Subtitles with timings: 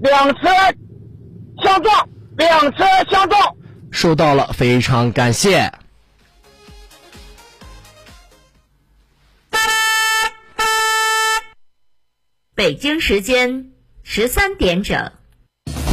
[0.00, 0.48] 两车
[1.62, 3.56] 相撞，两车相撞。
[3.90, 5.72] 收到了，非常感谢。
[12.54, 13.72] 北京时间
[14.02, 15.12] 十三点整。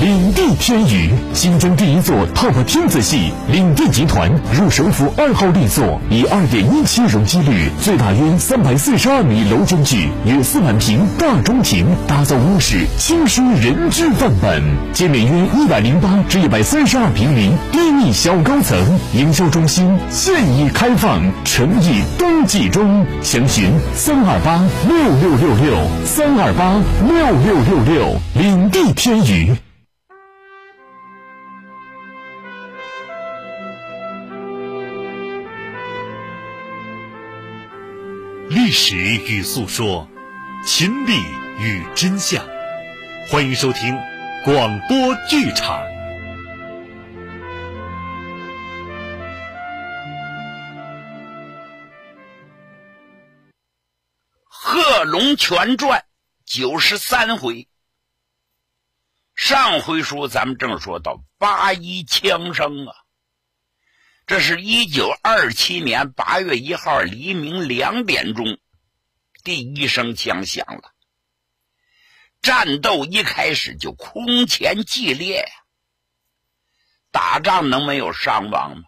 [0.04, 18.78] 领地天宇，新疆第一座 TOP 天子系领地集团入首府二号力作，以二点一七容积率，最大约三百四十二米楼间距，约四万平大中庭，打造屋式轻奢人居范本，建面约一百零八至一百三十二平米低密小高层，
[19.14, 26.74] 营销中心现已开放，诚意登记中，详询三二八六六六六三二八
[27.08, 27.16] 六
[27.46, 29.56] 六六六，领地天宇。
[38.54, 40.08] 历史与诉说，
[40.64, 41.18] 秦理
[41.58, 42.46] 与真相，
[43.28, 43.98] 欢迎收听
[44.46, 45.82] 广播剧场。
[54.48, 56.00] 《贺龙全传》
[56.46, 57.68] 九十三回。
[59.34, 63.03] 上回书咱们正说到八一枪声啊。
[64.26, 68.58] 这是一九二七年八月一号黎明两点钟，
[69.44, 70.94] 第一声枪响了。
[72.42, 75.46] 战斗一开始就空前激烈！
[77.12, 78.84] 打仗能没有伤亡吗？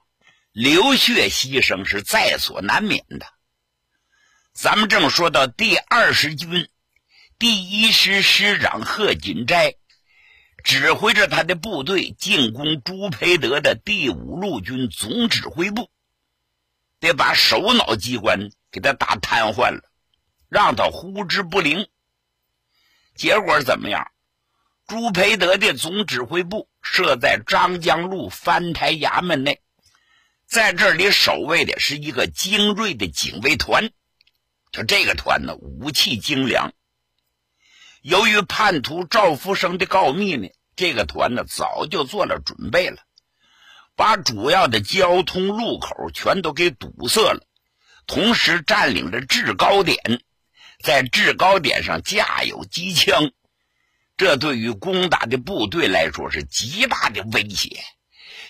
[0.53, 3.25] 流血牺牲是在所难免的。
[4.53, 6.69] 咱们正说到第二十军
[7.37, 9.75] 第一师师长贺锦斋。
[10.65, 15.91] 指挥着他的部队进攻朱培德的第五路军总指挥部，
[16.99, 19.83] 得把首脑机关给他打瘫痪了，
[20.49, 21.87] 让他呼之不灵。
[23.13, 24.11] 结果怎么样？
[24.87, 29.61] 朱培德的总指挥部设在张江路翻台衙门内，
[30.47, 33.91] 在这里守卫的是一个精锐的警卫团，
[34.71, 36.73] 就这个团呢，武器精良。
[38.05, 42.97] 由于叛徒赵福生的告密呢，这个团呢早就做了准备了，
[43.95, 47.47] 把主要的交通路口全都给堵塞了，
[48.05, 49.97] 同时占领了制高点，
[50.83, 53.31] 在制高点上架有机枪，
[54.17, 57.83] 这对于攻打的部队来说是极大的威胁。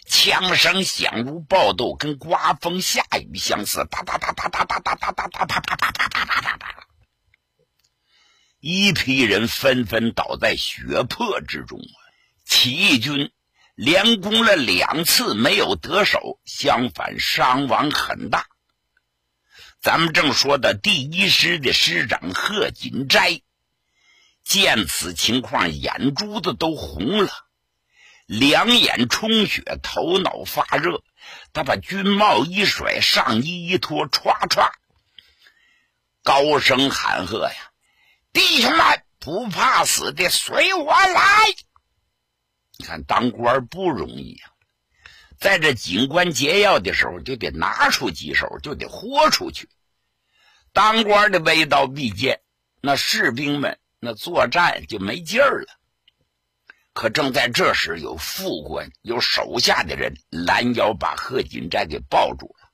[0.05, 6.74] 枪声响如爆豆，跟刮风下雨相似，哒哒哒哒哒哒哒哒哒哒哒哒哒哒哒哒。
[8.67, 11.97] 一批人纷纷倒在血泊之中啊！
[12.47, 13.31] 起义军
[13.75, 18.47] 连攻了两次没有得手，相反伤亡很大。
[19.83, 23.39] 咱们正说的第一师的师长贺锦斋，
[24.43, 27.29] 见此情况，眼珠子都红了，
[28.25, 31.03] 两眼充血，头脑发热。
[31.53, 34.71] 他把军帽一甩，上衣一脱，歘歘，
[36.23, 37.71] 高声喊喝呀！
[38.35, 41.45] 弟兄们，不怕死的，随我来！
[42.77, 44.51] 你看，当官不容易啊，
[45.39, 49.69] 在这紧关节要的时候，就得拿出几手，就得豁出去。
[50.73, 52.41] 当官的威刀必剑，
[52.81, 55.67] 那士兵们那作战就没劲儿了。
[56.91, 62.69] 可正在这时，有副官、有手下的人拦腰把贺锦斋给抱住了。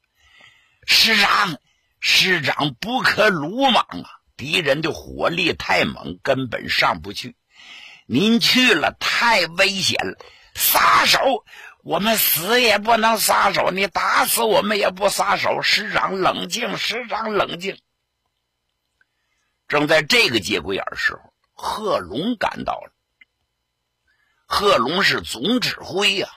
[0.87, 1.55] 师长，
[1.99, 4.09] 师长不可鲁莽啊！
[4.41, 7.35] 敌人的火力太猛，根本上不去。
[8.07, 10.17] 您去了太危险了，
[10.55, 11.45] 撒手！
[11.83, 15.61] 我们死也不能撒手，你打死我们也不撒手。
[15.61, 17.77] 师长冷静，师长冷静。
[19.67, 21.21] 正在这个节骨眼时候，
[21.51, 22.91] 贺龙赶到了。
[24.47, 26.27] 贺龙是总指挥呀，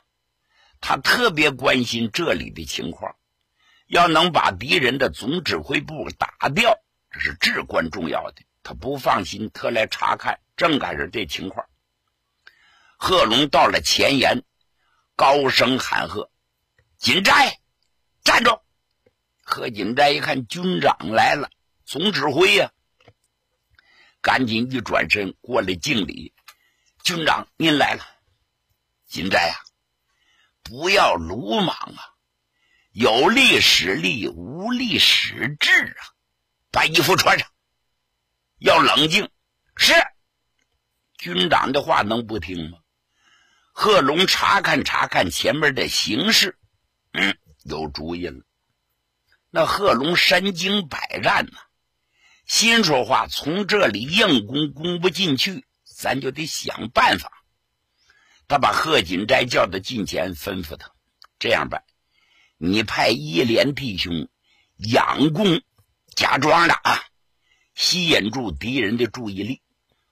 [0.82, 3.16] 他特别关心这里的情况，
[3.86, 6.78] 要能把敌人的总指挥部打掉。
[7.14, 10.41] 这是至关重要的，他不放心，特来查看。
[10.56, 11.65] 正赶上这情况，
[12.97, 14.42] 贺龙到了前沿，
[15.15, 16.28] 高声喊喝
[16.98, 17.60] ：“锦斋，
[18.24, 18.50] 站住！”
[19.47, 21.50] 贺锦斋一看军长来了，
[21.84, 22.72] 总指挥呀，
[24.21, 26.34] 赶紧一转身过来敬礼
[27.04, 28.04] ：“军长，您来了。”
[29.06, 29.54] 锦斋呀，
[30.65, 32.03] 不要鲁莽啊，
[32.91, 36.14] 有力使力，无力使智啊。
[36.74, 37.48] 把衣服穿上，
[38.59, 39.30] 要冷静。
[39.76, 39.94] 是
[41.16, 42.78] 军长的话能不听吗？
[43.72, 46.59] 贺龙查看查看前面的形势，
[47.12, 48.42] 嗯，有主意了。
[49.50, 51.59] 那贺龙身经百战呐，
[52.44, 57.30] 心说话：从这里硬攻攻不进去，咱就得想办法
[58.48, 60.91] 他把贺锦斋叫到近前，吩咐他
[61.38, 61.84] 这样办：
[62.56, 64.28] 你派一连弟兄
[64.80, 65.62] 佯攻，
[66.15, 67.03] 假装的啊，
[67.75, 69.61] 吸引住敌人的注意力，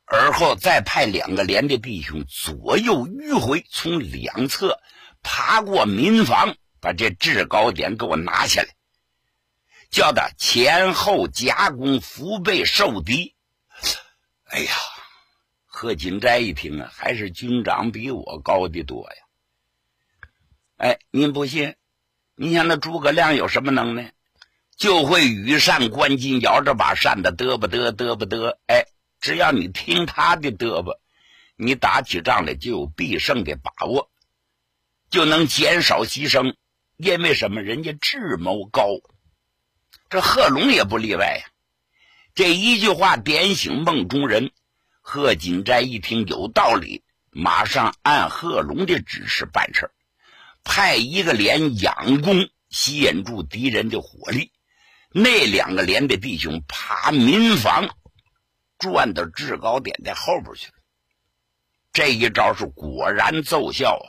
[0.05, 4.81] 而后再派两个连的弟兄左右迂回，从两侧
[5.23, 8.69] 爬过民房，把这制高点给我拿下来，
[9.91, 13.35] 叫他前后夹攻，腹背受敌。
[14.47, 14.73] 哎呀！
[15.75, 19.17] 贺锦斋一听啊，还是军长比我高的多呀！
[20.77, 21.75] 哎，您不信？
[22.35, 24.13] 你想那诸葛亮有什么能耐？
[24.83, 28.57] 就会羽扇纶巾，摇着把扇子嘚吧嘚嘚吧嘚。
[28.67, 28.85] 哎，
[29.21, 30.95] 只要你听他的嘚吧，
[31.55, 34.11] 你打起仗来就有必胜的把握，
[35.09, 36.57] 就能减少牺牲。
[36.97, 37.63] 因为什么？
[37.63, 38.89] 人家智谋高，
[40.11, 41.47] 这贺龙也不例外呀。
[42.35, 44.51] 这一句话点醒梦中人。
[45.01, 49.93] 贺锦斋一听有道理，马上按贺龙的指示办事
[50.65, 54.52] 派一个连佯攻，吸引住敌人的火力；
[55.15, 57.89] 那两个连的弟兄爬民房，
[58.79, 60.75] 转到制高点的后边去了。
[61.93, 64.09] 这一招是果然奏效啊！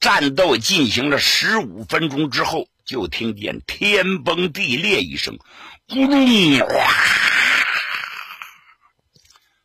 [0.00, 5.38] 战斗进行了十五分钟之后，就听见天崩地裂一声，
[5.86, 6.90] 咕隆哗。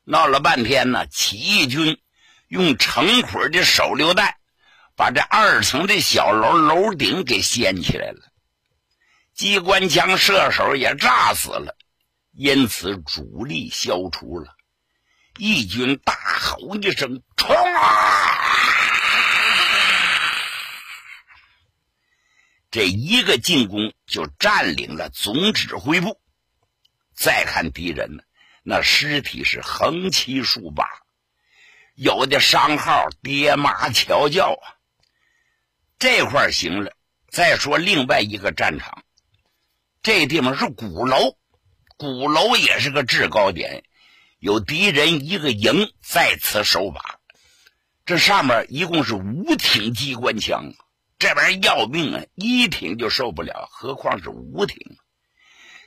[0.03, 1.97] 闹了半天呢，起义军
[2.49, 4.35] 用成捆的手榴弹
[4.97, 8.19] 把这二层的小楼楼顶给掀起来了，
[9.35, 11.75] 机关枪射手也炸死了，
[12.31, 14.55] 因此主力消除了。
[15.37, 18.39] 义军大吼一声：“冲啊！”
[22.71, 26.17] 这一个进攻就占领了总指挥部。
[27.13, 28.23] 再看敌人呢？
[28.63, 30.87] 那尸体是横七竖八，
[31.95, 34.79] 有的伤号爹妈瞧叫啊。
[35.99, 36.95] 这块行了，
[37.29, 39.03] 再说另外一个战场，
[40.05, 41.35] 这地方是鼓楼，
[41.97, 43.83] 鼓楼也是个制高点，
[44.37, 47.19] 有敌人一个营在此守把。
[48.05, 50.75] 这上面一共是五挺机关枪，
[51.17, 52.23] 这玩意儿要命啊！
[52.35, 54.77] 一挺就受不了，何况是五挺。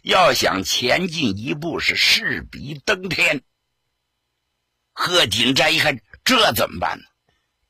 [0.02, 3.42] 要想前进一步，是势比登天。
[4.94, 7.04] 贺锦斋一看，这怎么办呢？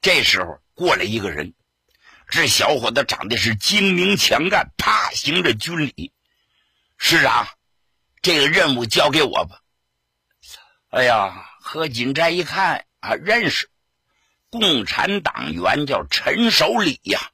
[0.01, 1.53] 这时候过来一个人，
[2.31, 6.15] 这小伙子长得是精明强干，啪，行着军礼。
[6.99, 7.47] 师长，
[8.21, 9.61] 这个任务交给我吧。
[10.91, 13.71] 哎呀，贺锦斋一看啊，认识，
[14.51, 17.31] 共产党员叫陈守礼呀，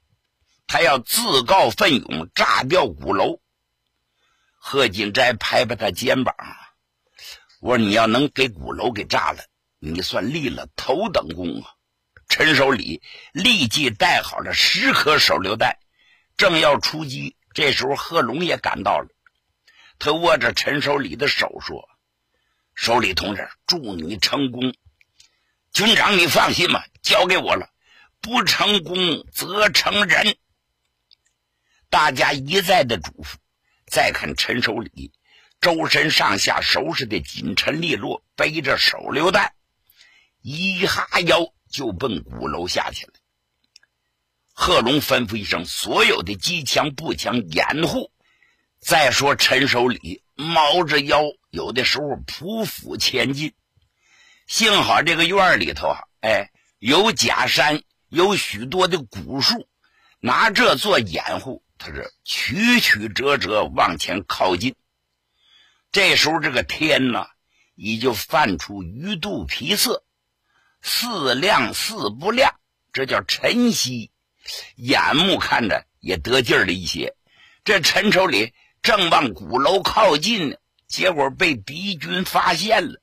[0.67, 3.41] 他要自告奋勇炸掉鼓楼。
[4.57, 6.35] 贺锦斋拍拍他肩膀，
[7.59, 9.43] 我说：“你要能给鼓楼给炸了，
[9.79, 11.73] 你算立了头等功啊！”
[12.29, 13.01] 陈守礼
[13.31, 15.77] 立即带好了十颗手榴弹，
[16.37, 17.35] 正要出击。
[17.53, 19.07] 这时候贺龙也赶到了，
[19.97, 21.89] 他握着陈守礼的手说
[22.75, 24.73] ：“守礼同志，祝你成功！
[25.71, 27.69] 军长，你放心吧，交给我了。
[28.21, 30.37] 不成功则成仁。”
[31.89, 33.35] 大家一再的嘱咐。
[33.87, 35.11] 再看陈守礼，
[35.61, 39.53] 周身上下收拾的紧陈利落，背着手榴弹，
[40.41, 43.13] 一哈腰就奔鼓楼下去了。
[44.53, 48.11] 贺龙吩咐一声：“所有的机枪、步枪掩护。”
[48.85, 53.55] 再说陈守礼猫着腰，有的时候匍匐前进。
[54.45, 59.67] 幸好这个院里头啊，哎，有假山，有许多的古树，
[60.19, 61.63] 拿这做掩护。
[61.79, 64.75] 他是曲曲折折往前靠近，
[65.91, 67.25] 这时候这个天呢，
[67.73, 70.05] 已经泛出鱼肚皮色，
[70.83, 72.53] 似亮似不亮，
[72.93, 74.11] 这叫晨曦，
[74.75, 77.15] 眼目看着也得劲儿了一些。
[77.63, 78.53] 这陈守礼
[78.85, 83.01] 正往鼓楼靠近呢，结果被敌军发现了。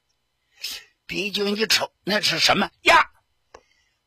[1.09, 3.11] 敌军一瞅，那是什么呀？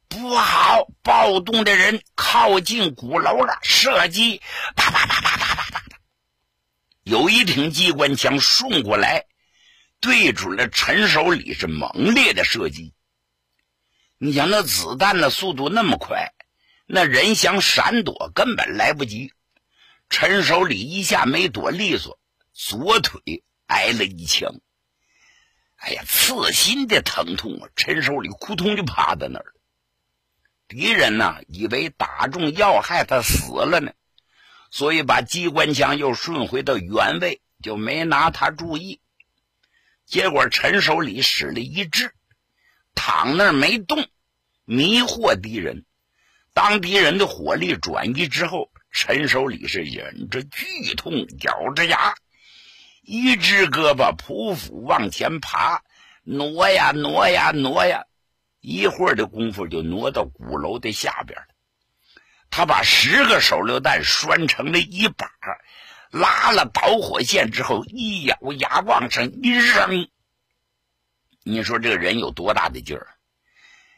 [0.07, 0.87] 不好！
[1.03, 4.41] 暴动的人靠近鼓楼了，射击！
[4.77, 5.83] 啪啪啪啪啪啪啪！
[7.03, 9.25] 有一挺机关枪送过来，
[9.99, 12.93] 对准了陈守礼，是猛烈的射击。
[14.17, 16.31] 你想那子弹的速度那么快，
[16.87, 19.33] 那人想闪躲根本来不及。
[20.09, 22.19] 陈守礼一下没躲利索，
[22.53, 24.53] 左腿挨了一枪。
[25.77, 27.69] 哎呀，刺心的疼痛啊！
[27.75, 29.53] 陈守礼扑通就趴在那儿了。
[30.67, 33.91] 敌人呢，以为打中要害，他死了呢，
[34.71, 39.01] 所以把机关枪又顺回到原位，就没拿他注意。
[40.05, 42.13] 结果陈守礼使了一掷，
[42.95, 44.07] 躺那儿没动，
[44.63, 45.85] 迷惑敌人。
[46.53, 52.15] 当敌人的火力转移之后，陈守礼是忍着剧痛，咬着牙，
[53.01, 55.83] 一只胳膊匍匐往前爬，
[56.23, 58.05] 挪呀挪呀挪呀，
[58.61, 61.47] 一会儿的功夫就挪到鼓楼的下边了。
[62.49, 65.29] 他把十个手榴弹拴成了一把，
[66.09, 70.07] 拉了导火线之后，一咬牙往上一扔。
[71.43, 73.07] 你说这个人有多大的劲儿？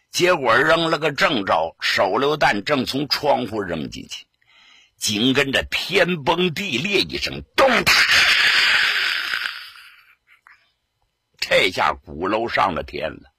[0.10, 4.26] 结果扔了个正着，手榴弹正从窗户扔进去，
[4.98, 7.94] 紧跟着天崩地裂一声，咚嗒！
[11.40, 13.32] 这下鼓楼上了天了，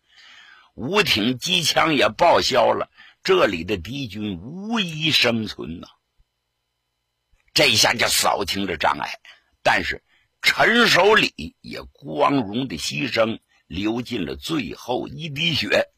[0.75, 2.91] 五挺机枪也报销了，
[3.23, 5.89] 这里的敌军无一生存呐。
[7.53, 9.21] 这下就扫清了障碍，
[9.63, 10.03] 但是
[10.41, 15.91] 陈守礼也光荣的牺牲，流尽了最后一滴血。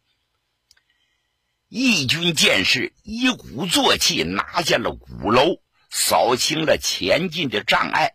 [1.72, 8.12] 义军剑士一鼓作气拿下了鼓楼，扫清了前进的障碍，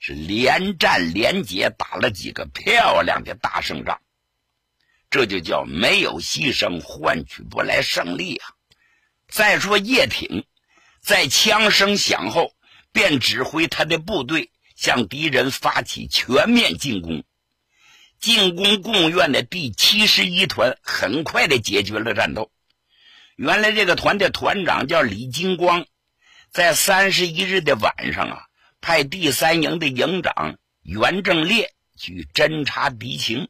[0.00, 4.00] 是连战连捷，打了几个漂亮的大胜仗。
[5.08, 8.48] 这就叫没有牺牲换取不来胜利啊！
[9.28, 10.44] 再说叶挺，
[11.00, 12.56] 在枪声响后，
[12.90, 17.22] 便指挥他的部队向敌人发起全面进攻。
[18.18, 22.50] 进攻贡院的第七十一团很快的解决了战斗。
[23.36, 25.84] 原来这个团的团长叫李金光，
[26.50, 28.38] 在三十一日的晚上啊，
[28.80, 33.48] 派第三营的营长袁正烈去侦察敌情。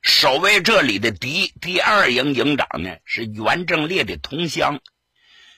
[0.00, 4.80] 守卫这里的敌第二营营长呢是袁正烈的同乡，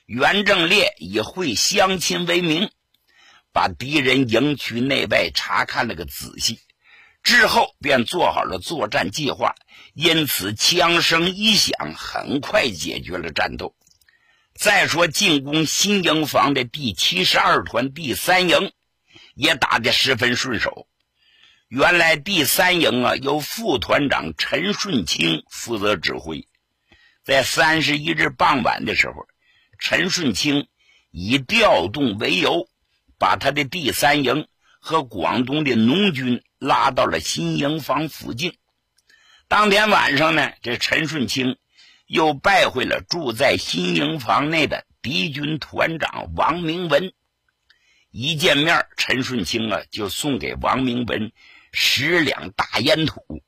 [0.05, 2.71] 袁正烈以会乡亲为名，
[3.53, 6.59] 把敌人营区内外查看了个仔细。
[7.23, 9.55] 之后便做好了作战计划，
[9.95, 13.75] 因此枪声一响，很快解决了战斗。
[14.55, 18.73] 再说进攻新营房的第七十二团第三营，
[19.35, 20.87] 也打得十分顺手。
[21.69, 26.47] 原来第三营啊，由副团长陈顺清负责指挥。
[27.23, 29.15] 在三十一日傍晚的时候，
[29.79, 30.67] 陈顺清
[31.11, 32.69] 以调动为由，
[33.19, 34.49] 把他的第三营
[34.81, 36.43] 和广东的农军。
[36.61, 38.57] 拉到了新营房附近。
[39.49, 41.57] 当天晚上呢，这陈顺清
[42.07, 47.13] 又拜会了住在新营房内的敌军团长王明文。
[48.13, 51.33] 一见面，陈顺清啊就送给王明文
[51.73, 53.43] 十两大烟土。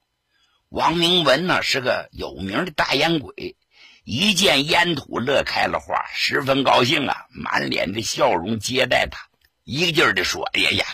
[0.69, 3.57] 王明文呢是个有名的大烟鬼，
[4.05, 9.29] 一见烟土乐开了花，十分高兴啊，满脸的笑容接待他，
[9.65, 10.87] 一个劲儿的说：“哎呀呀，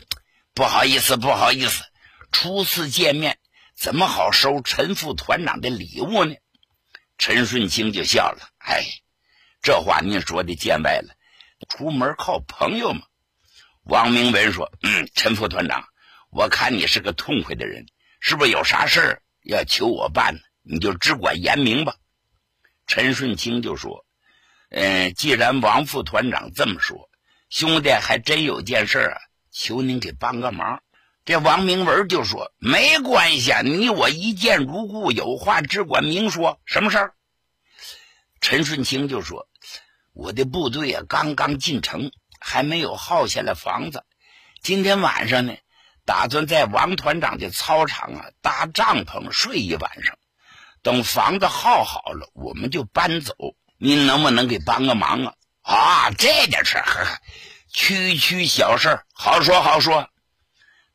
[0.53, 1.85] 不好意思，不好意思。”
[2.31, 3.39] 初次见面，
[3.75, 6.35] 怎么好收陈副团长的礼物呢？
[7.17, 8.85] 陈顺清就笑了：“哎，
[9.63, 11.15] 这话您说的见外了。
[11.69, 13.03] 出门靠朋友嘛。”
[13.83, 15.85] 王明文说：“嗯，陈副团长，
[16.31, 17.87] 我看你是个痛快的人，
[18.21, 20.41] 是不是有啥事要求我办呢？
[20.63, 21.97] 你就只管言明吧。”
[22.87, 24.05] 陈顺清就说
[24.71, 27.11] ：“嗯，既然王副团长这么说，
[27.49, 29.19] 兄弟还真有件事啊，
[29.51, 30.83] 求您给帮个忙。”
[31.29, 36.59] 这王明文就说：“没关系，你我一见如故，有话只管明说。
[36.65, 37.15] 什么事儿？”
[38.41, 39.47] 陈顺清就说
[40.17, 44.05] ：“我的部队啊，刚刚进城，还没有耗下来房子。
[44.63, 45.53] 今天晚上呢，
[46.07, 50.17] 打算在王团长的操场啊搭帐篷睡一晚上。
[50.81, 53.35] 等房子耗好了，我们就搬走。
[53.77, 55.35] 您能不能给帮个忙啊？
[55.61, 57.21] 啊，这点事儿，
[57.71, 60.09] 区区小事，好说好说。”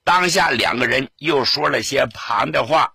[0.03, 2.93] 当下两个人又说了些旁的话，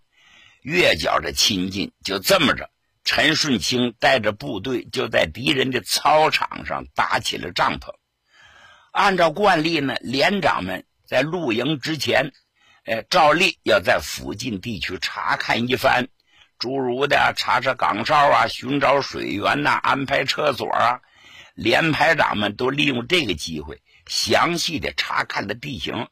[0.63, 1.93] 越觉着亲近。
[2.05, 2.69] 就这么着，
[3.03, 7.91] 陈顺清带着部队就在敌人的操场上搭起了帐篷。
[8.93, 12.31] 按照惯例呢，连长们在露营之前，
[12.85, 16.09] 哎，照例要在附近地区查看一番，
[16.59, 21.01] 诸如的查查岗哨啊、寻找水源呐、安排厕所啊。
[21.55, 26.07] 连排长们都利用这个机会，详细的查看了地形。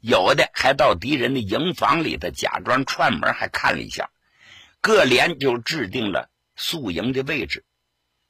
[0.00, 4.10] 有的还到敌人的营房里头假装串门，还看了一下。
[4.80, 7.64] 各连就制定了宿营的位置，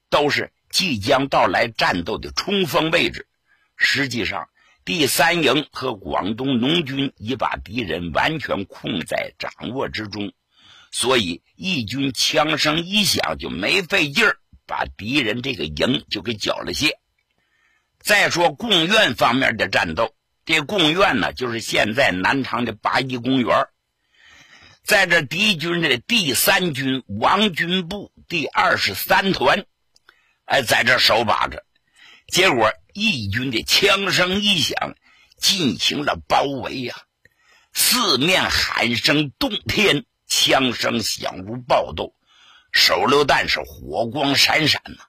[0.09, 3.29] 都是即将到来战斗的冲锋位置。
[3.77, 4.49] 实际上，
[4.85, 10.33] 第三营和广东农军已把敌人完全控在掌握之中，
[10.91, 16.91] 所以义军枪声一响，就没费劲儿把敌人这个营就给缴了械。
[18.01, 20.13] 再说贡院方面的战斗。
[20.51, 23.69] 这贡院呢，就是现在南昌的八一公园。
[24.83, 29.65] 在这敌军的第三军王军部第二十三团，
[30.47, 31.65] 哎，在这守把着。
[32.27, 34.97] 结果义军的枪声一响，
[35.39, 36.97] 进行了包围呀！
[37.73, 42.17] 四面喊声动天，枪声响如爆豆，
[42.73, 45.05] 手榴弹是火光闪闪呐！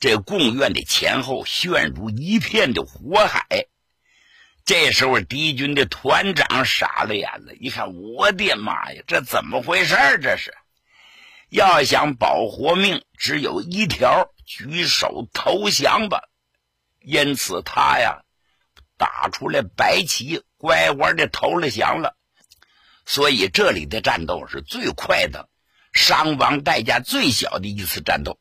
[0.00, 3.66] 这贡院的前后陷入一片的火海。
[4.64, 10.54] 这时候，敌军的团长傻了眼了，一看，我的妈呀，这怎么回事这是，
[11.48, 16.22] 要想保活命，只有一条，举手投降吧。
[17.00, 18.22] 因此，他呀，
[18.96, 22.16] 打出来白旗，乖乖的投了降了。
[23.04, 25.48] 所以，这里的战斗是最快的，
[25.92, 28.38] 伤亡代价最小的一次战斗。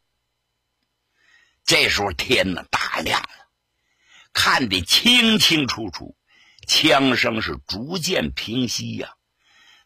[1.65, 3.40] 这时候，天呢大亮了。
[4.33, 6.15] 看得清清楚楚，
[6.67, 9.13] 枪声是逐渐平息呀。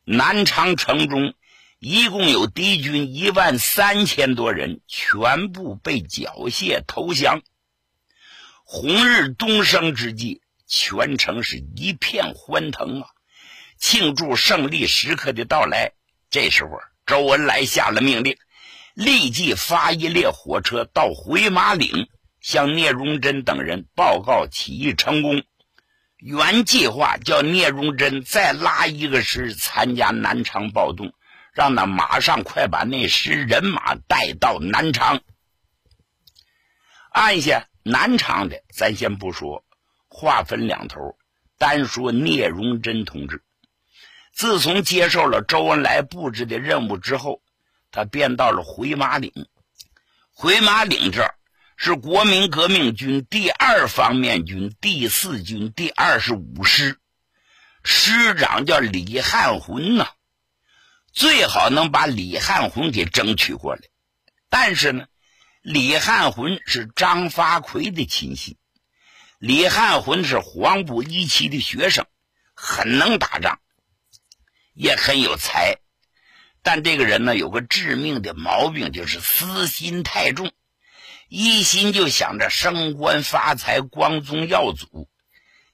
[0.04, 1.34] 南昌城中
[1.80, 7.42] 一共有敌军一万三千多人，全部被缴械投降。
[8.64, 13.08] 红日东升之际，全城是一片欢腾啊，
[13.78, 15.92] 庆祝胜利时刻的到来。
[16.30, 18.38] 这时候，周恩来下了命令，
[18.94, 22.10] 立即发一列火车到回马岭。
[22.46, 25.44] 向聂荣臻等人报告起义成功。
[26.18, 31.12] 原计划叫聂荣臻再拉一个师参加南昌暴动，
[31.54, 35.24] 让他马上快把那师人马带到南昌。
[37.10, 39.66] 按下南昌的，咱先不说，
[40.08, 41.18] 话分两头，
[41.58, 43.42] 单说聂荣臻同志。
[44.34, 47.42] 自从接受了周恩来布置的任务之后，
[47.90, 49.32] 他便到了回马岭。
[50.32, 51.35] 回马岭这儿。
[51.78, 57.00] 是国民革命军第二方面军第四军第二十五师，
[57.84, 60.08] 师长叫李汉魂呐，
[61.12, 63.82] 最好能把李汉魂给争取过来。
[64.50, 65.06] 但是呢，
[65.62, 68.58] 李汉魂是张发奎的亲信，
[69.38, 72.06] 李汉魂是黄埔一期的学生，
[72.54, 73.60] 很能打仗，
[74.74, 75.76] 也很有才，
[76.64, 80.54] 但这个人呢，有个致命的毛病，就是私心太重。
[81.38, 85.10] 一心就想着升官发财、光宗耀祖，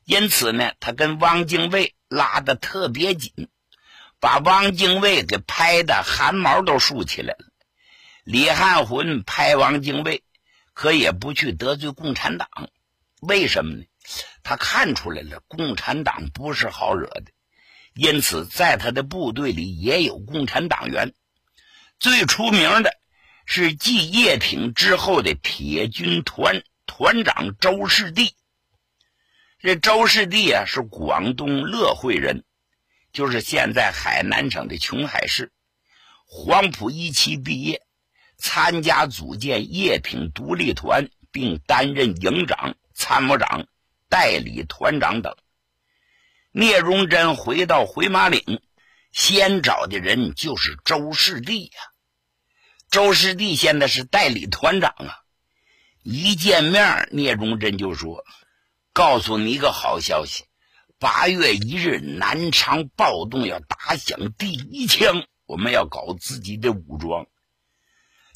[0.06, 3.48] 因此呢，他跟汪精卫拉得特别紧，
[4.20, 7.46] 把汪精卫给拍的汗毛都竖起来了。
[8.24, 10.24] 李汉魂拍汪精卫，
[10.74, 12.50] 可也不去得罪共产党，
[13.22, 13.84] 为什么呢？
[14.42, 17.26] 他看出来了，共产党不是好惹的，
[17.94, 21.14] 因此在他的部队里也有共产党员，
[22.00, 23.00] 最出名的。
[23.54, 28.34] 是继叶挺之后的铁军团团长周士第。
[29.60, 32.46] 这周士第啊，是广东乐会人，
[33.12, 35.52] 就是现在海南省的琼海市。
[36.26, 37.82] 黄埔一期毕业，
[38.38, 43.68] 参加组建叶挺独立团，并担任营长、参谋长、
[44.08, 45.36] 代理团长等。
[46.54, 48.62] 聂荣臻回到回马岭，
[49.12, 51.91] 先找的人就是周士第呀。
[52.92, 55.24] 周师弟现在是代理团长啊！
[56.04, 58.26] 一见面，聂荣臻就说
[58.92, 60.44] ：“告诉你一个好消息，
[61.00, 67.28] 八月一日南昌暴动要打响第一枪，我们要搞自己的武装。”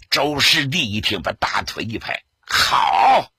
[0.09, 3.29] 周师弟一听，把大腿一拍：“好，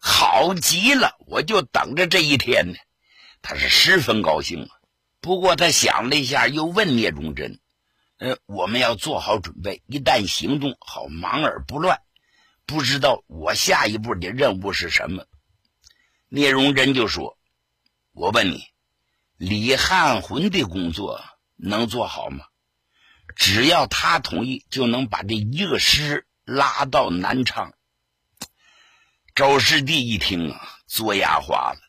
[0.00, 1.18] 好极了！
[1.26, 2.78] 我就等着这一天呢。”
[3.42, 4.70] 他是十分高兴啊。
[5.20, 7.60] 不过他想了一下，又问聂荣臻。
[8.22, 12.00] 呃，我们要做好准备，一旦行动好，忙而不乱。
[12.66, 15.26] 不知道我下一步的任务是什么？
[16.28, 17.36] 聂荣臻就说
[18.14, 18.62] ：“我问你，
[19.38, 21.20] 李汉魂的工作
[21.56, 22.44] 能做好吗？
[23.34, 27.74] 只要他同意，就能把这一个师拉到南昌。”
[29.34, 31.80] 周师弟一听啊，作牙花了。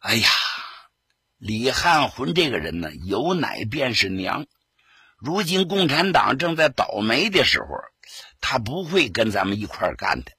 [0.00, 0.28] 哎呀，
[1.38, 4.44] 李汉魂这个人呢，有奶便是娘。
[5.20, 7.66] 如今共产党正在倒霉的时候，
[8.40, 10.32] 他不会跟咱们一块干的。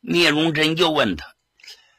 [0.00, 1.34] 聂荣臻又问他：“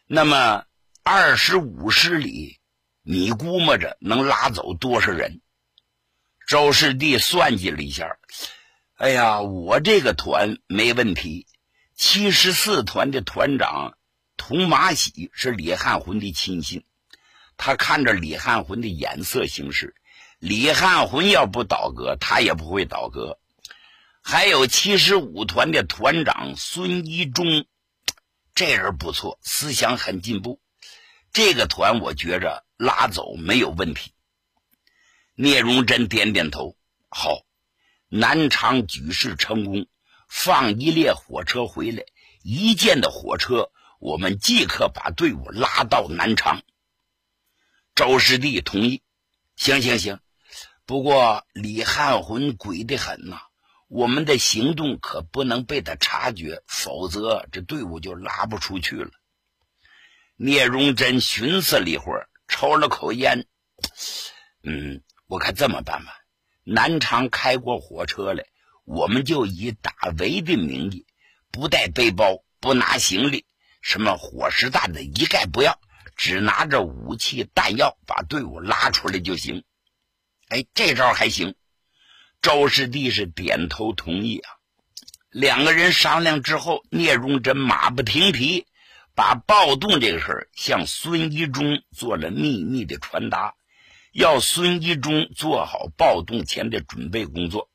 [0.06, 0.66] 那么
[1.04, 2.60] 二十五师里，
[3.02, 5.42] 你估摸着能拉走多少人？”
[6.48, 8.18] 周世第算计了一下
[8.98, 11.48] ：“哎呀，我这个团没问题。
[11.96, 13.98] 七十四团的团长
[14.38, 16.84] 童马喜是李汉魂的亲信，
[17.58, 19.96] 他看着李汉魂的眼色行事。”
[20.42, 23.38] 李汉魂要不倒戈，他也不会倒戈。
[24.24, 27.68] 还有七十五团的团长孙一中，
[28.56, 30.60] 这人不错，思想很进步。
[31.32, 34.14] 这个团我觉着拉走没有问题。
[35.36, 36.76] 聂荣臻点点头，
[37.10, 37.44] 好，
[38.10, 39.86] 南昌举事成功，
[40.28, 42.04] 放一列火车回来，
[42.42, 46.64] 一见到火车，我们即刻把队伍拉到南昌。
[47.94, 49.04] 周师弟同意，
[49.56, 50.20] 行行行。
[50.92, 53.40] 不过李汉魂鬼得很呐，
[53.88, 59.10] 我们的行动可不能被他察觉，否则这队伍就拉不出去了。
[60.36, 63.46] 聂荣臻寻思了一会儿，抽了口烟，
[64.64, 66.12] 嗯，我看这么办吧，
[66.66, 68.44] 南昌开过火车来。
[68.84, 71.06] 我们就以打围的名义，
[71.52, 73.46] 不带背包，不拿行李，
[73.82, 75.80] 什么伙食弹的一概不要，
[76.18, 79.64] 只拿着武器弹药把队伍拉出来就行。
[80.52, 81.56] 哎，这招还行。
[82.42, 84.52] 周师弟是点头同意啊。
[85.30, 88.66] 两个人商量之后，聂荣臻马不停蹄，
[89.16, 93.56] 把暴动这个事儿向孙一中做了秘密的传达，
[94.12, 97.70] 要孙一中做好暴动前的准备工作。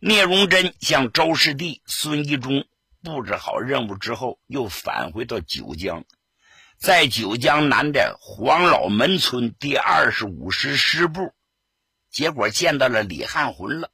[0.00, 2.64] 聂荣臻向周师弟、孙一中
[3.02, 6.06] 布置好任务之后，又返回到九江，
[6.78, 11.34] 在九江南的黄老门村第二十五师师部，
[12.18, 13.92] 结果见到了李汉魂了。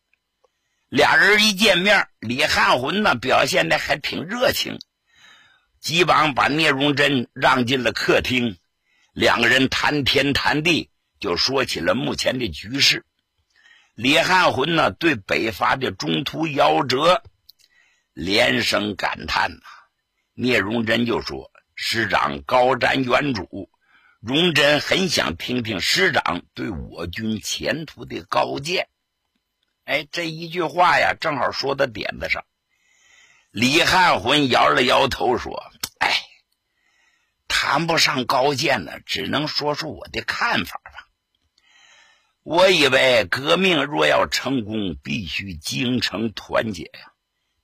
[0.88, 4.78] 俩人一见面，李汉魂呢表现的还挺热情，
[5.78, 8.56] 急忙把聂荣臻让进了客厅，
[9.12, 10.88] 两个人谈天谈地，
[11.20, 13.04] 就说起了目前的局势。
[13.94, 17.22] 李汉魂呢，对北伐的中途夭折，
[18.14, 19.66] 连声感叹呐。
[20.32, 23.68] 聂荣臻就说：“师长高瞻远瞩，
[24.26, 28.88] 荣臻很想听听师长对我军前途的高见。”
[29.84, 32.46] 哎，这一句话呀，正好说到点子上。
[33.50, 35.62] 李汉魂摇了摇头说
[36.00, 36.22] ：“哎，
[37.48, 41.06] 谈不上高见呢，只能说说我的看法吧。”
[42.42, 47.12] 我以为革命若要成功，必须精诚团结呀！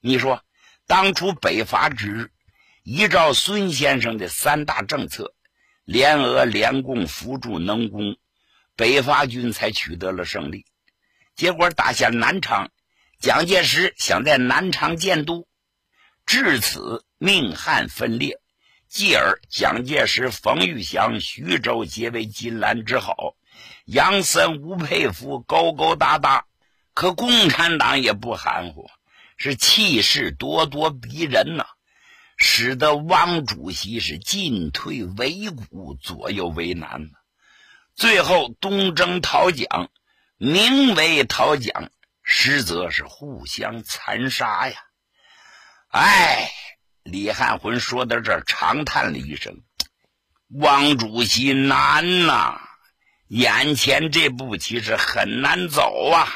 [0.01, 0.45] 你说，
[0.87, 2.31] 当初北伐之日，
[2.83, 5.35] 依照孙先生的三大政策，
[5.85, 8.17] 联俄联共扶助能工，
[8.77, 10.65] 北伐军才取得了胜利。
[11.35, 12.71] 结果打下南昌，
[13.19, 15.49] 蒋介石想在南昌建都，
[16.27, 18.39] 至此命汉分裂，
[18.89, 23.35] 继而蒋介石、冯玉祥、徐州结为金兰之好。
[23.85, 26.47] 杨森、吴佩孚勾勾搭搭，
[26.95, 28.89] 可共产党也不含糊，
[29.37, 31.67] 是气势咄咄逼人呐，
[32.43, 37.11] 使得汪主席是进退维谷，左右为难呐。
[37.95, 39.91] 最后东征讨蒋，
[40.39, 41.91] 名为讨蒋，
[42.23, 44.75] 实则是互相残杀呀！
[45.89, 46.51] 哎，
[47.03, 49.61] 李汉魂说到这儿，长叹了一声
[50.49, 52.59] ：“汪主席难呐！”
[53.29, 56.27] 眼前这步棋是很难走啊！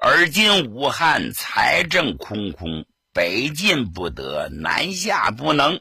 [0.00, 5.80] 而今武汉财政空空，北进不得，南下不能，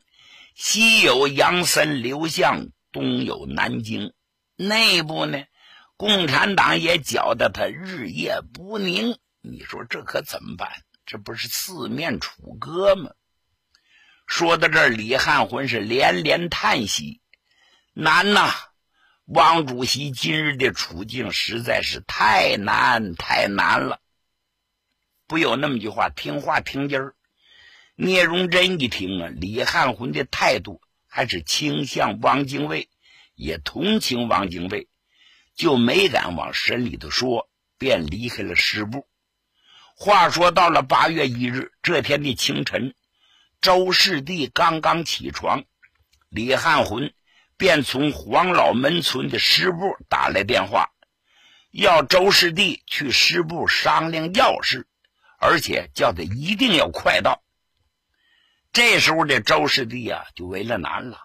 [0.55, 4.13] 西有杨森、刘向，东有南京，
[4.55, 5.43] 内部呢，
[5.95, 9.17] 共产党也搅得他日夜不宁。
[9.41, 10.83] 你说这可怎么办？
[11.05, 13.11] 这不是四面楚歌吗？
[14.25, 17.21] 说到这儿，李汉魂是连连叹息
[17.93, 18.53] ：“难呐！”
[19.25, 23.99] 汪主席今日的处境实在是太难太难了。
[25.27, 27.15] 不有那么句话，听话听音儿。
[28.01, 32.87] 聂荣臻一听啊，李汉魂的态度还是倾向汪精卫，
[33.35, 34.87] 也同情汪精卫，
[35.53, 39.05] 就没敢往深里头说，便离开了师部。
[39.97, 42.95] 话说到了八月一日这天的清晨，
[43.59, 45.65] 周师弟刚刚起床，
[46.29, 47.13] 李汉魂。
[47.57, 50.91] 便从黄老门村的师部打来电话，
[51.71, 54.87] 要周师弟去师部商量要事，
[55.37, 57.43] 而且叫他一定要快到。
[58.71, 61.17] 这时候的周师弟啊，就为了难了。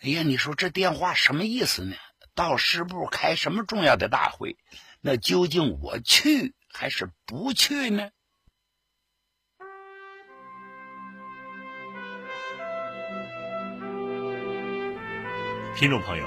[0.00, 1.94] 哎呀，你说这电话什么意思呢？
[2.34, 4.56] 到师部开什么重要的大会？
[5.00, 8.10] 那究竟我去还是不去呢？
[15.76, 16.26] 听众朋友，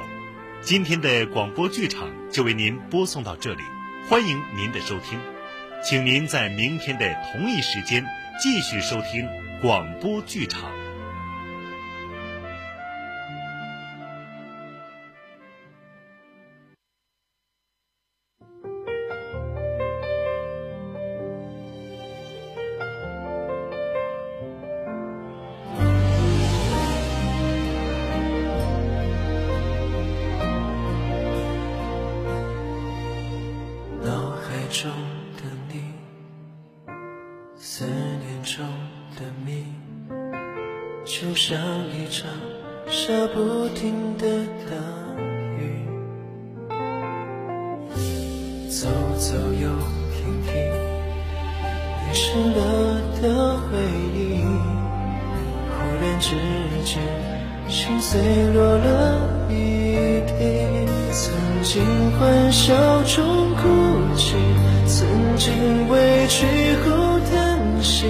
[0.62, 3.64] 今天的广播剧场就为您播送到这里，
[4.08, 5.20] 欢迎您的收听，
[5.84, 8.06] 请您在明天的同一时间
[8.42, 9.28] 继续收听
[9.62, 10.85] 广播剧场。
[61.76, 61.84] 尽
[62.18, 63.68] 欢笑中哭
[64.16, 64.34] 泣，
[64.88, 66.46] 曾经委屈
[66.86, 68.06] 后叹息，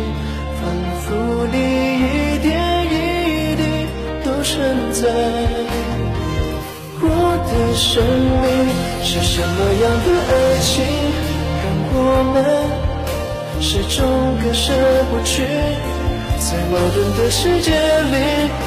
[0.61, 0.69] 反
[1.01, 1.15] 复
[1.51, 1.57] 你
[1.97, 3.63] 一点一滴
[4.23, 4.53] 都存
[4.91, 5.09] 在。
[7.01, 7.09] 我
[7.49, 8.05] 的生
[8.43, 8.45] 命
[9.03, 10.85] 是什么样的爱情，
[11.63, 11.97] 让我
[12.35, 12.37] 们
[13.59, 13.97] 始终
[14.43, 14.71] 割舍
[15.09, 15.41] 不去？
[16.37, 18.15] 在矛盾的世界里，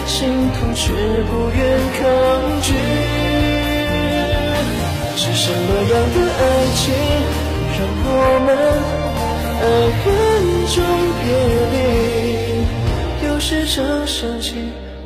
[0.09, 0.91] 心痛却
[1.31, 1.63] 不愿
[2.01, 2.03] 抗
[2.63, 3.28] 拒。
[5.49, 6.41] 什么样的爱
[6.77, 6.93] 情，
[7.73, 8.13] 让我
[8.45, 8.49] 们
[9.65, 9.65] 爱
[10.05, 10.05] 恨
[10.75, 10.77] 中
[11.23, 11.27] 别
[11.73, 13.27] 离？
[13.27, 14.47] 有时常想起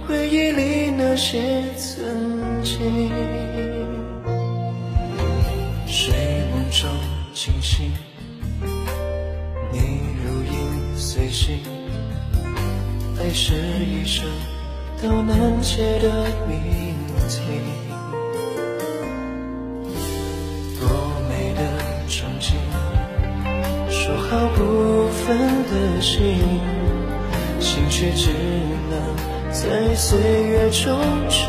[0.05, 1.95] 回忆里那些曾
[2.65, 2.73] 经。
[5.87, 6.13] 睡
[6.51, 6.91] 梦中
[7.33, 7.93] 惊醒，
[9.71, 9.79] 你
[10.25, 10.53] 如影
[10.97, 11.61] 随形，
[13.17, 14.27] 爱是一生
[15.01, 16.57] 都难解的谜
[17.29, 17.92] 题。
[24.33, 26.41] 好不分的心，
[27.61, 28.31] 心却只
[28.89, 28.97] 能
[29.53, 31.45] 在岁月中追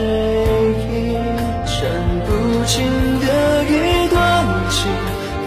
[0.92, 1.16] 忆。
[1.64, 1.80] 斩
[2.26, 2.30] 不
[2.66, 2.84] 尽
[3.22, 3.72] 的一
[4.10, 4.20] 段
[4.70, 4.92] 情，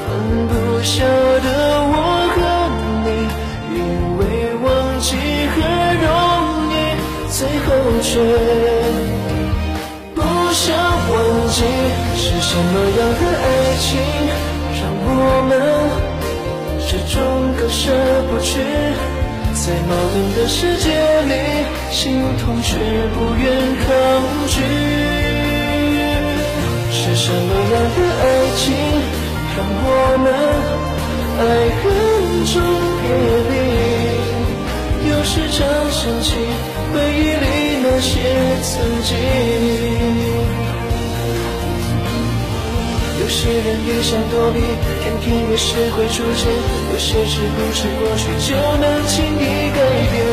[0.00, 0.08] 放
[0.48, 0.50] 不
[0.82, 1.48] 下的
[1.84, 1.94] 我
[2.32, 2.38] 和
[3.04, 3.06] 你，
[3.70, 3.78] 以
[4.16, 4.20] 为
[4.64, 4.66] 忘
[4.98, 5.08] 记
[5.52, 5.56] 很
[6.00, 6.08] 容
[6.72, 6.74] 易，
[7.28, 7.68] 最后
[8.00, 8.08] 却
[10.14, 10.18] 不
[10.54, 10.64] 想
[11.12, 11.14] 忘
[11.50, 11.56] 记。
[12.16, 13.44] 是什么样的爱
[13.78, 14.00] 情，
[14.80, 15.08] 让我
[15.50, 16.05] 们？
[17.08, 17.90] 中割舍
[18.28, 18.58] 不去，
[19.54, 20.90] 在矛盾的世界
[21.22, 21.32] 里，
[21.90, 22.76] 心痛却
[23.14, 23.44] 不愿
[23.86, 23.88] 抗
[24.48, 24.54] 拒。
[26.90, 28.24] 是什么样的爱
[28.56, 28.64] 情，
[29.56, 29.88] 让我
[30.18, 30.26] 们
[31.38, 31.42] 爱
[31.78, 31.84] 恨
[32.52, 32.54] 中
[33.00, 33.04] 别
[33.50, 33.54] 离？
[35.08, 35.56] 有时常
[35.92, 36.26] 想起
[36.92, 37.44] 回忆里
[37.82, 38.10] 那些
[38.62, 38.72] 曾
[39.04, 39.10] 经。
[43.36, 44.60] 有些人越想躲避，
[45.04, 46.48] 偏偏越是会出现；
[46.90, 50.24] 有些事不是过去就能轻易改变；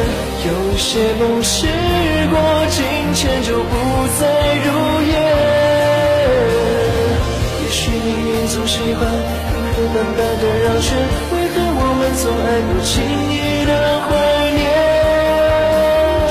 [0.47, 1.67] 有些梦时
[2.31, 2.39] 过
[2.71, 2.79] 境
[3.13, 3.75] 迁就不
[4.17, 4.23] 再
[4.63, 4.71] 如
[5.11, 5.13] 烟。
[7.59, 9.03] 也许命运总喜欢
[9.51, 10.95] 平平淡淡的绕圈，
[11.33, 13.71] 为何我们总爱不经意的
[14.07, 14.15] 怀
[14.55, 14.63] 念？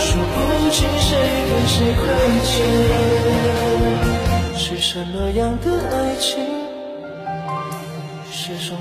[0.00, 0.35] 说不
[0.70, 2.02] 清谁对谁亏
[2.48, 2.50] 欠。
[4.56, 6.32] 是什么样的爱情，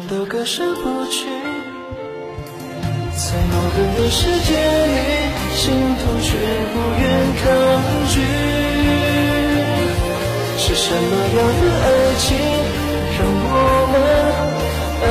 [0.10, 1.25] 都割舍不去？
[3.13, 4.97] 在矛盾的世界里，
[5.56, 6.27] 心痛却
[6.73, 7.04] 不愿
[7.41, 7.43] 抗
[8.10, 8.13] 拒。
[10.58, 10.97] 是什么
[11.38, 11.86] 样的爱
[12.17, 12.27] 情，
[13.17, 13.56] 让我
[13.91, 13.93] 们
[15.04, 15.06] 爱